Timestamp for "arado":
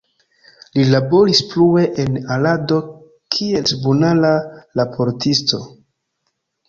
2.37-2.79